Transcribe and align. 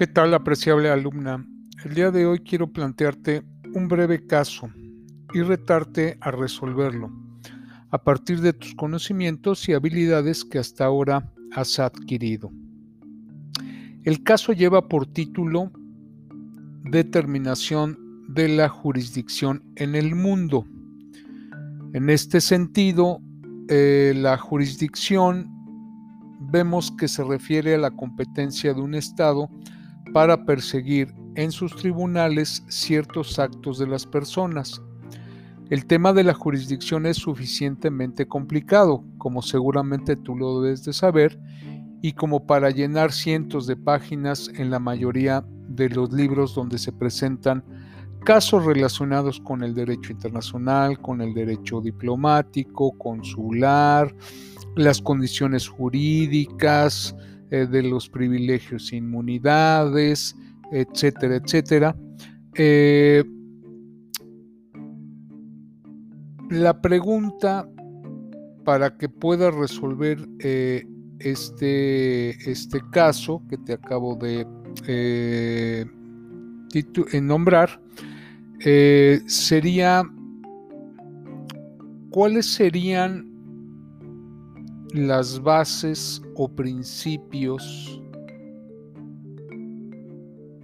¿Qué 0.00 0.06
tal, 0.06 0.32
apreciable 0.32 0.88
alumna? 0.88 1.46
El 1.84 1.92
día 1.94 2.10
de 2.10 2.24
hoy 2.24 2.38
quiero 2.38 2.72
plantearte 2.72 3.42
un 3.74 3.86
breve 3.86 4.26
caso 4.26 4.70
y 5.34 5.42
retarte 5.42 6.16
a 6.22 6.30
resolverlo 6.30 7.12
a 7.90 8.02
partir 8.02 8.40
de 8.40 8.54
tus 8.54 8.74
conocimientos 8.74 9.68
y 9.68 9.74
habilidades 9.74 10.42
que 10.42 10.58
hasta 10.58 10.86
ahora 10.86 11.30
has 11.52 11.78
adquirido. 11.78 12.50
El 14.02 14.22
caso 14.22 14.54
lleva 14.54 14.88
por 14.88 15.04
título 15.04 15.70
Determinación 16.84 17.98
de 18.26 18.48
la 18.48 18.70
jurisdicción 18.70 19.62
en 19.76 19.94
el 19.94 20.14
mundo. 20.14 20.64
En 21.92 22.08
este 22.08 22.40
sentido, 22.40 23.20
eh, 23.68 24.14
la 24.16 24.38
jurisdicción 24.38 25.50
vemos 26.40 26.90
que 26.90 27.06
se 27.06 27.22
refiere 27.22 27.74
a 27.74 27.78
la 27.78 27.90
competencia 27.90 28.72
de 28.72 28.80
un 28.80 28.94
Estado 28.94 29.50
para 30.12 30.44
perseguir 30.44 31.12
en 31.36 31.52
sus 31.52 31.74
tribunales 31.76 32.64
ciertos 32.68 33.38
actos 33.38 33.78
de 33.78 33.86
las 33.86 34.06
personas. 34.06 34.82
El 35.70 35.86
tema 35.86 36.12
de 36.12 36.24
la 36.24 36.34
jurisdicción 36.34 37.06
es 37.06 37.18
suficientemente 37.18 38.26
complicado, 38.26 39.04
como 39.18 39.40
seguramente 39.40 40.16
tú 40.16 40.36
lo 40.36 40.60
debes 40.62 40.84
de 40.84 40.92
saber, 40.92 41.38
y 42.02 42.12
como 42.12 42.46
para 42.46 42.70
llenar 42.70 43.12
cientos 43.12 43.66
de 43.66 43.76
páginas 43.76 44.50
en 44.54 44.70
la 44.70 44.78
mayoría 44.78 45.44
de 45.68 45.88
los 45.88 46.12
libros 46.12 46.54
donde 46.54 46.78
se 46.78 46.92
presentan 46.92 47.62
casos 48.24 48.64
relacionados 48.64 49.40
con 49.40 49.62
el 49.62 49.74
derecho 49.74 50.12
internacional, 50.12 51.00
con 51.00 51.20
el 51.20 51.34
derecho 51.34 51.80
diplomático, 51.80 52.92
consular, 52.98 54.14
las 54.76 55.00
condiciones 55.00 55.68
jurídicas, 55.68 57.14
eh, 57.50 57.66
de 57.66 57.82
los 57.82 58.08
privilegios 58.08 58.92
inmunidades, 58.92 60.36
etcétera, 60.72 61.36
etcétera. 61.36 61.96
Eh, 62.54 63.24
la 66.50 66.80
pregunta 66.80 67.68
para 68.64 68.96
que 68.96 69.08
puedas 69.08 69.54
resolver 69.54 70.28
eh, 70.38 70.86
este, 71.18 72.30
este 72.50 72.80
caso 72.92 73.42
que 73.48 73.58
te 73.58 73.72
acabo 73.72 74.16
de 74.16 74.46
nombrar 77.20 77.80
sería 79.26 80.02
cuáles 82.10 82.46
serían 82.46 83.29
las 84.94 85.40
bases 85.42 86.22
o 86.36 86.48
principios 86.48 88.02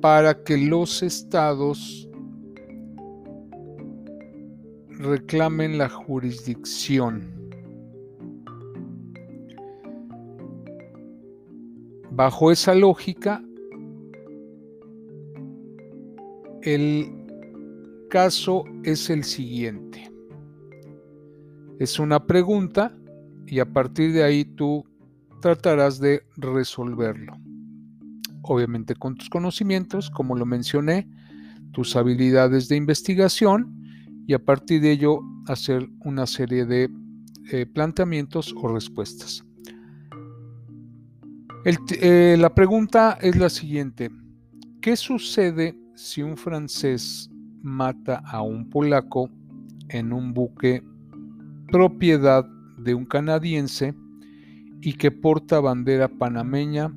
para 0.00 0.42
que 0.42 0.56
los 0.56 1.02
estados 1.02 2.08
reclamen 4.88 5.78
la 5.78 5.88
jurisdicción. 5.88 7.32
Bajo 12.10 12.52
esa 12.52 12.74
lógica, 12.74 13.42
el 16.62 17.10
caso 18.10 18.64
es 18.84 19.08
el 19.08 19.24
siguiente. 19.24 20.10
Es 21.78 21.98
una 21.98 22.24
pregunta 22.26 22.96
y 23.46 23.58
a 23.58 23.72
partir 23.72 24.12
de 24.12 24.24
ahí 24.24 24.44
tú 24.44 24.84
tratarás 25.40 25.98
de 25.98 26.22
resolverlo. 26.36 27.36
Obviamente 28.42 28.94
con 28.94 29.14
tus 29.16 29.28
conocimientos, 29.28 30.10
como 30.10 30.34
lo 30.34 30.46
mencioné, 30.46 31.08
tus 31.72 31.96
habilidades 31.96 32.68
de 32.68 32.76
investigación 32.76 33.82
y 34.26 34.34
a 34.34 34.38
partir 34.38 34.80
de 34.80 34.92
ello 34.92 35.20
hacer 35.46 35.88
una 36.04 36.26
serie 36.26 36.64
de 36.64 36.90
eh, 37.50 37.66
planteamientos 37.66 38.54
o 38.56 38.68
respuestas. 38.68 39.44
Eh, 41.64 42.36
la 42.38 42.54
pregunta 42.54 43.18
es 43.20 43.36
la 43.36 43.48
siguiente. 43.48 44.10
¿Qué 44.80 44.96
sucede 44.96 45.76
si 45.94 46.22
un 46.22 46.36
francés 46.36 47.30
mata 47.62 48.22
a 48.26 48.42
un 48.42 48.68
polaco 48.68 49.30
en 49.88 50.12
un 50.12 50.34
buque 50.34 50.82
propiedad 51.70 52.46
de 52.82 52.94
un 52.94 53.04
canadiense 53.04 53.94
y 54.80 54.94
que 54.94 55.10
porta 55.10 55.60
bandera 55.60 56.08
panameña 56.08 56.92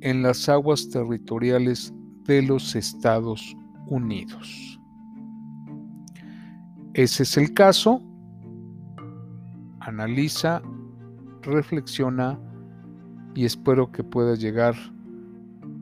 en 0.00 0.22
las 0.22 0.48
aguas 0.48 0.88
territoriales 0.88 1.92
de 2.24 2.42
los 2.42 2.74
Estados 2.74 3.56
Unidos. 3.86 4.80
Ese 6.94 7.24
es 7.24 7.36
el 7.36 7.52
caso. 7.52 8.02
Analiza, 9.80 10.62
reflexiona 11.42 12.38
y 13.34 13.44
espero 13.44 13.92
que 13.92 14.02
puedas 14.02 14.40
llegar 14.40 14.74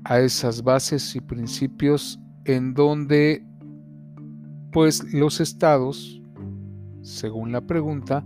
a 0.05 0.19
esas 0.21 0.63
bases 0.63 1.15
y 1.15 1.21
principios 1.21 2.19
en 2.45 2.75
donde 2.75 3.45
pues 4.73 5.15
los 5.15 5.41
estados, 5.41 6.21
según 7.03 7.53
la 7.53 7.61
pregunta, 7.61 8.25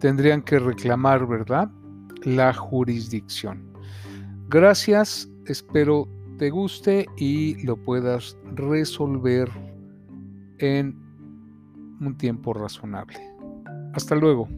tendrían 0.00 0.42
que 0.42 0.58
reclamar, 0.58 1.26
¿verdad? 1.26 1.70
La 2.24 2.52
jurisdicción. 2.52 3.72
Gracias, 4.48 5.28
espero 5.46 6.08
te 6.38 6.50
guste 6.50 7.06
y 7.16 7.62
lo 7.64 7.76
puedas 7.76 8.36
resolver 8.54 9.48
en 10.58 10.98
un 12.00 12.16
tiempo 12.16 12.54
razonable. 12.54 13.20
Hasta 13.94 14.14
luego. 14.14 14.48